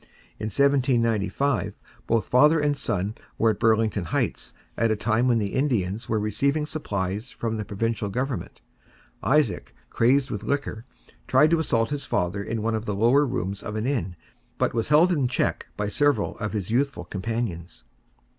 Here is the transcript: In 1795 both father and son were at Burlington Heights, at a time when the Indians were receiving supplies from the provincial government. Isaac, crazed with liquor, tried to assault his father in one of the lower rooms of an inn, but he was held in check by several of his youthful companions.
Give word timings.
In 0.39 0.45
1795 0.47 1.79
both 2.07 2.27
father 2.27 2.59
and 2.59 2.75
son 2.75 3.13
were 3.37 3.51
at 3.51 3.59
Burlington 3.59 4.05
Heights, 4.05 4.51
at 4.75 4.89
a 4.89 4.95
time 4.95 5.27
when 5.27 5.37
the 5.37 5.53
Indians 5.53 6.09
were 6.09 6.17
receiving 6.19 6.65
supplies 6.65 7.29
from 7.29 7.57
the 7.57 7.65
provincial 7.65 8.09
government. 8.09 8.61
Isaac, 9.21 9.75
crazed 9.91 10.31
with 10.31 10.41
liquor, 10.41 10.85
tried 11.27 11.51
to 11.51 11.59
assault 11.59 11.91
his 11.91 12.05
father 12.05 12.43
in 12.43 12.63
one 12.63 12.73
of 12.73 12.85
the 12.85 12.95
lower 12.95 13.27
rooms 13.27 13.61
of 13.61 13.75
an 13.75 13.85
inn, 13.85 14.15
but 14.57 14.71
he 14.71 14.75
was 14.75 14.89
held 14.89 15.11
in 15.11 15.27
check 15.27 15.67
by 15.77 15.87
several 15.87 16.35
of 16.39 16.53
his 16.53 16.71
youthful 16.71 17.05
companions. 17.05 17.83